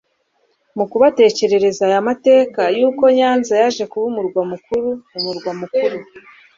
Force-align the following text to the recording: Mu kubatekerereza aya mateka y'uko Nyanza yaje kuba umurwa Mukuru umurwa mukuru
Mu 0.77 0.85
kubatekerereza 0.91 1.81
aya 1.89 2.07
mateka 2.09 2.61
y'uko 2.77 3.03
Nyanza 3.17 3.53
yaje 3.61 3.83
kuba 3.91 4.05
umurwa 4.11 4.41
Mukuru 4.51 4.89
umurwa 5.17 5.51
mukuru 5.59 5.97